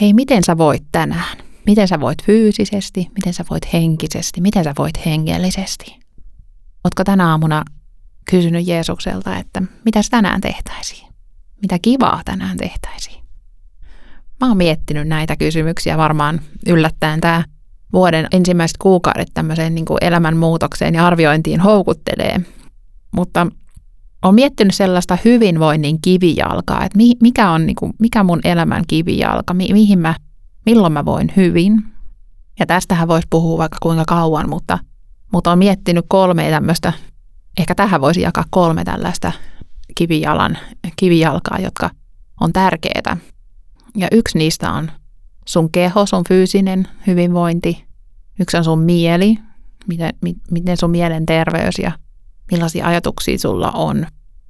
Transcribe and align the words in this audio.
hei, 0.00 0.12
miten 0.12 0.44
sä 0.44 0.58
voit 0.58 0.82
tänään? 0.92 1.38
Miten 1.66 1.88
sä 1.88 2.00
voit 2.00 2.22
fyysisesti, 2.22 3.08
miten 3.14 3.34
sä 3.34 3.44
voit 3.50 3.72
henkisesti, 3.72 4.40
miten 4.40 4.64
sä 4.64 4.72
voit 4.78 5.06
hengellisesti? 5.06 5.98
Ootko 6.84 7.04
tänä 7.04 7.30
aamuna 7.30 7.62
kysynyt 8.30 8.66
Jeesukselta, 8.66 9.36
että 9.36 9.62
mitä 9.84 10.00
tänään 10.10 10.40
tehtäisiin? 10.40 11.08
Mitä 11.62 11.78
kivaa 11.78 12.22
tänään 12.24 12.56
tehtäisiin? 12.56 13.24
Mä 14.40 14.48
oon 14.48 14.56
miettinyt 14.56 15.08
näitä 15.08 15.36
kysymyksiä 15.36 15.96
varmaan 15.96 16.40
yllättäen 16.66 17.20
tämä 17.20 17.44
vuoden 17.92 18.26
ensimmäiset 18.30 18.76
kuukaudet 18.76 19.28
tämmöiseen 19.34 19.74
niin 19.74 19.86
elämänmuutokseen 20.00 20.94
ja 20.94 21.06
arviointiin 21.06 21.60
houkuttelee. 21.60 22.40
Mutta 23.12 23.46
olen 24.22 24.34
miettinyt 24.34 24.74
sellaista 24.74 25.18
hyvinvoinnin 25.24 26.00
kivijalkaa, 26.00 26.84
että 26.84 26.98
mikä 27.22 27.50
on 27.50 27.66
niin 27.66 27.76
kuin, 27.76 27.92
mikä 27.98 28.24
mun 28.24 28.40
elämän 28.44 28.84
kivijalka, 28.88 29.54
mi, 29.54 29.68
mihin 29.72 29.98
mä, 29.98 30.14
milloin 30.66 30.92
mä 30.92 31.04
voin 31.04 31.32
hyvin. 31.36 31.84
Ja 32.58 32.66
tästähän 32.66 33.08
voisi 33.08 33.26
puhua 33.30 33.58
vaikka 33.58 33.78
kuinka 33.82 34.04
kauan, 34.08 34.48
mutta, 34.48 34.78
mutta 35.32 35.50
olen 35.50 35.58
miettinyt 35.58 36.04
kolme 36.08 36.50
tämmöistä, 36.50 36.92
ehkä 37.58 37.74
tähän 37.74 38.00
voisi 38.00 38.20
jakaa 38.20 38.44
kolme 38.50 38.84
tällaista 38.84 39.32
kivijalan, 39.94 40.58
kivijalkaa, 40.96 41.58
jotka 41.60 41.90
on 42.40 42.52
tärkeitä. 42.52 43.16
Ja 43.96 44.08
yksi 44.12 44.38
niistä 44.38 44.72
on 44.72 44.90
sun 45.46 45.72
keho, 45.72 46.06
sun 46.06 46.24
fyysinen 46.28 46.88
hyvinvointi. 47.06 47.84
Yksi 48.40 48.56
on 48.56 48.64
sun 48.64 48.78
mieli, 48.78 49.38
miten, 49.86 50.14
miten 50.50 50.76
sun 50.76 50.90
mielen 50.90 51.26
terveys 51.26 51.78
ja 51.78 51.92
millaisia 52.52 52.86
ajatuksia 52.86 53.38
sulla 53.38 53.70
on, 53.70 54.06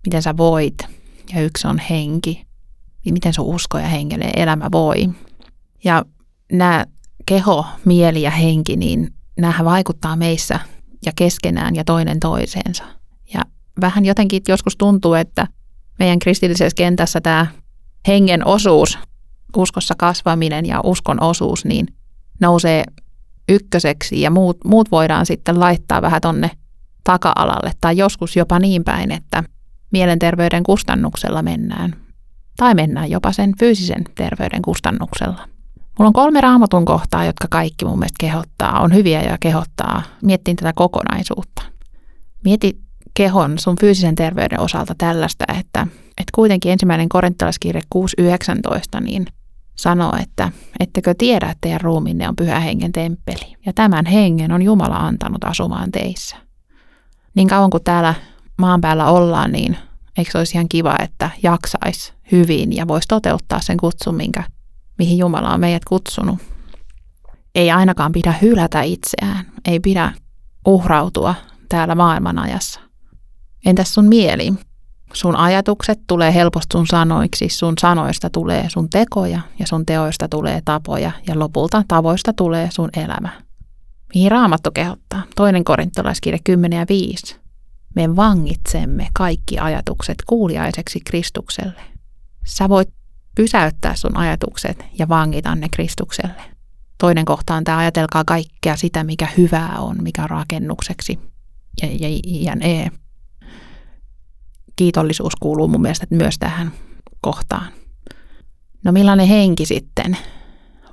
miten 0.06 0.22
sä 0.22 0.36
voit. 0.36 0.76
Ja 1.34 1.42
yksi 1.42 1.66
on 1.66 1.78
henki, 1.78 2.46
miten 3.10 3.32
sun 3.32 3.54
usko 3.54 3.78
ja 3.78 3.86
hengellinen 3.86 4.38
elämä 4.38 4.68
voi. 4.72 5.08
Ja 5.84 6.04
nämä 6.52 6.84
keho, 7.26 7.66
mieli 7.84 8.22
ja 8.22 8.30
henki, 8.30 8.76
niin 8.76 9.14
nämä 9.40 9.64
vaikuttaa 9.64 10.16
meissä 10.16 10.60
ja 11.06 11.12
keskenään 11.16 11.76
ja 11.76 11.84
toinen 11.84 12.20
toiseensa. 12.20 12.84
Ja 13.34 13.42
vähän 13.80 14.04
jotenkin 14.04 14.42
joskus 14.48 14.76
tuntuu, 14.76 15.14
että 15.14 15.46
meidän 15.98 16.18
kristillisessä 16.18 16.76
kentässä 16.76 17.20
tämä 17.20 17.46
hengen 18.08 18.46
osuus, 18.46 18.98
uskossa 19.56 19.94
kasvaminen 19.98 20.66
ja 20.66 20.80
uskon 20.84 21.22
osuus, 21.22 21.64
niin 21.64 21.86
nousee 22.40 22.84
ykköseksi 23.48 24.20
ja 24.20 24.30
muut, 24.30 24.56
muut 24.64 24.90
voidaan 24.90 25.26
sitten 25.26 25.60
laittaa 25.60 26.02
vähän 26.02 26.20
tonne 26.20 26.50
taka-alalle 27.06 27.72
tai 27.80 27.96
joskus 27.96 28.36
jopa 28.36 28.58
niin 28.58 28.84
päin, 28.84 29.12
että 29.12 29.44
mielenterveyden 29.92 30.62
kustannuksella 30.62 31.42
mennään. 31.42 31.94
Tai 32.56 32.74
mennään 32.74 33.10
jopa 33.10 33.32
sen 33.32 33.52
fyysisen 33.58 34.04
terveyden 34.14 34.62
kustannuksella. 34.62 35.48
Mulla 35.98 36.08
on 36.08 36.12
kolme 36.12 36.40
raamatun 36.40 36.84
kohtaa, 36.84 37.24
jotka 37.24 37.48
kaikki 37.50 37.84
mun 37.84 37.98
mielestä 37.98 38.16
kehottaa, 38.20 38.80
on 38.80 38.94
hyviä 38.94 39.22
ja 39.22 39.36
kehottaa. 39.40 40.02
Miettiin 40.22 40.56
tätä 40.56 40.72
kokonaisuutta. 40.72 41.62
Mieti 42.44 42.78
kehon 43.14 43.58
sun 43.58 43.76
fyysisen 43.80 44.14
terveyden 44.14 44.60
osalta 44.60 44.94
tällaista, 44.98 45.44
että, 45.58 45.86
että 46.08 46.32
kuitenkin 46.34 46.72
ensimmäinen 46.72 47.08
korinttalaiskirje 47.08 47.82
6.19 47.94 49.00
niin 49.00 49.26
sanoo, 49.76 50.12
että 50.22 50.52
ettekö 50.80 51.14
tiedä, 51.18 51.46
että 51.46 51.58
teidän 51.60 51.80
ruumiinne 51.80 52.28
on 52.28 52.36
pyhä 52.36 52.60
hengen 52.60 52.92
temppeli. 52.92 53.56
Ja 53.66 53.72
tämän 53.72 54.06
hengen 54.06 54.52
on 54.52 54.62
Jumala 54.62 54.96
antanut 54.96 55.44
asumaan 55.44 55.90
teissä 55.90 56.45
niin 57.36 57.48
kauan 57.48 57.70
kuin 57.70 57.84
täällä 57.84 58.14
maan 58.58 58.80
päällä 58.80 59.06
ollaan, 59.06 59.52
niin 59.52 59.76
eikö 60.18 60.30
se 60.30 60.38
olisi 60.38 60.56
ihan 60.56 60.68
kiva, 60.68 60.96
että 61.02 61.30
jaksaisi 61.42 62.12
hyvin 62.32 62.76
ja 62.76 62.88
voisi 62.88 63.08
toteuttaa 63.08 63.60
sen 63.60 63.76
kutsun, 63.76 64.14
minkä, 64.14 64.44
mihin 64.98 65.18
Jumala 65.18 65.54
on 65.54 65.60
meidät 65.60 65.84
kutsunut. 65.84 66.38
Ei 67.54 67.70
ainakaan 67.70 68.12
pidä 68.12 68.34
hylätä 68.42 68.82
itseään, 68.82 69.46
ei 69.64 69.80
pidä 69.80 70.12
uhrautua 70.66 71.34
täällä 71.68 71.94
maailman 71.94 72.38
ajassa. 72.38 72.80
Entäs 73.66 73.94
sun 73.94 74.08
mieli? 74.08 74.52
Sun 75.12 75.36
ajatukset 75.36 75.98
tulee 76.06 76.34
helposti 76.34 76.72
sun 76.72 76.86
sanoiksi, 76.86 77.48
sun 77.48 77.74
sanoista 77.80 78.30
tulee 78.30 78.68
sun 78.68 78.90
tekoja 78.90 79.40
ja 79.58 79.66
sun 79.66 79.86
teoista 79.86 80.28
tulee 80.28 80.60
tapoja 80.64 81.10
ja 81.26 81.38
lopulta 81.38 81.82
tavoista 81.88 82.32
tulee 82.32 82.68
sun 82.70 82.90
elämä 82.96 83.45
mihin 84.14 84.30
Raamattu 84.30 84.70
kehottaa. 84.70 85.22
Toinen 85.36 85.64
korintolaiskirja 85.64 86.38
10 86.44 86.78
ja 86.78 86.86
5. 86.88 87.36
Me 87.96 88.16
vangitsemme 88.16 89.08
kaikki 89.14 89.58
ajatukset 89.58 90.16
kuuliaiseksi 90.26 91.00
Kristukselle. 91.06 91.80
Sä 92.46 92.68
voit 92.68 92.88
pysäyttää 93.34 93.96
sun 93.96 94.16
ajatukset 94.16 94.84
ja 94.98 95.08
vangita 95.08 95.54
ne 95.54 95.68
Kristukselle. 95.68 96.42
Toinen 96.98 97.24
kohta 97.24 97.54
on 97.54 97.64
tämä 97.64 97.78
ajatelkaa 97.78 98.24
kaikkea 98.24 98.76
sitä, 98.76 99.04
mikä 99.04 99.28
hyvää 99.36 99.76
on, 99.78 100.02
mikä 100.02 100.22
on 100.22 100.30
rakennukseksi. 100.30 101.18
Ja, 101.82 101.88
ja, 101.88 102.08
ja 102.24 102.56
e. 102.60 102.90
Kiitollisuus 104.76 105.36
kuuluu 105.36 105.68
mun 105.68 105.82
mielestä 105.82 106.06
myös 106.10 106.38
tähän 106.38 106.72
kohtaan. 107.20 107.72
No 108.84 108.92
millainen 108.92 109.26
henki 109.26 109.66
sitten? 109.66 110.16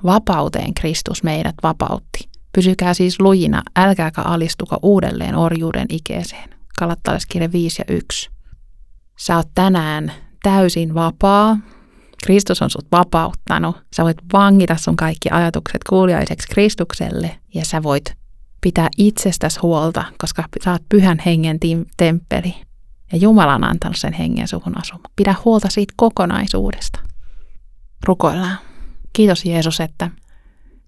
Vapauteen 0.04 0.74
Kristus 0.74 1.22
meidät 1.22 1.54
vapautti. 1.62 2.33
Pysykää 2.54 2.94
siis 2.94 3.20
lujina, 3.20 3.62
älkääkä 3.76 4.22
alistuko 4.22 4.78
uudelleen 4.82 5.36
orjuuden 5.36 5.86
ikeeseen. 5.88 6.50
Kalattalaiskirja 6.78 7.52
5 7.52 7.82
ja 7.88 7.94
1. 7.94 8.30
Sä 9.18 9.36
oot 9.36 9.48
tänään 9.54 10.12
täysin 10.42 10.94
vapaa. 10.94 11.58
Kristus 12.24 12.62
on 12.62 12.70
sut 12.70 12.86
vapauttanut. 12.92 13.76
Sä 13.96 14.04
voit 14.04 14.16
vangita 14.32 14.76
sun 14.76 14.96
kaikki 14.96 15.30
ajatukset 15.30 15.84
kuuliaiseksi 15.88 16.48
Kristukselle 16.48 17.38
ja 17.54 17.64
sä 17.64 17.82
voit 17.82 18.14
pitää 18.60 18.88
itsestäsi 18.98 19.60
huolta, 19.62 20.04
koska 20.18 20.44
sä 20.64 20.72
oot 20.72 20.82
pyhän 20.88 21.18
hengen 21.26 21.58
temppeli. 21.96 22.54
Ja 23.12 23.18
Jumala 23.18 23.54
on 23.54 23.64
antanut 23.64 23.96
sen 23.96 24.12
hengen 24.12 24.48
suhun 24.48 24.78
asumaan. 24.78 25.10
Pidä 25.16 25.34
huolta 25.44 25.68
siitä 25.70 25.94
kokonaisuudesta. 25.96 27.00
Rukoillaan. 28.04 28.58
Kiitos 29.12 29.44
Jeesus, 29.44 29.80
että 29.80 30.10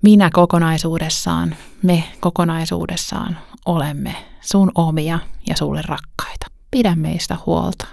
minä 0.06 0.30
kokonaisuudessaan, 0.32 1.56
me 1.82 2.04
kokonaisuudessaan 2.20 3.38
olemme 3.64 4.16
sun 4.40 4.70
omia 4.74 5.18
ja 5.48 5.56
sulle 5.56 5.82
rakkaita. 5.82 6.46
Pidä 6.70 6.94
meistä 6.96 7.38
huolta. 7.46 7.86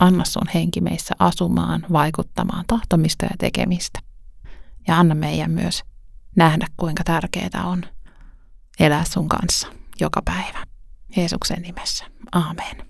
Anna 0.00 0.24
sun 0.24 0.48
henki 0.54 0.80
meissä 0.80 1.14
asumaan, 1.18 1.86
vaikuttamaan 1.92 2.64
tahtomista 2.66 3.24
ja 3.24 3.36
tekemistä. 3.38 4.00
Ja 4.88 4.98
anna 4.98 5.14
meidän 5.14 5.50
myös 5.50 5.82
nähdä, 6.36 6.66
kuinka 6.76 7.04
tärkeää 7.04 7.64
on 7.64 7.82
elää 8.80 9.04
sun 9.04 9.28
kanssa 9.28 9.68
joka 10.00 10.22
päivä. 10.24 10.64
Jeesuksen 11.16 11.62
nimessä. 11.62 12.04
Amen. 12.32 12.87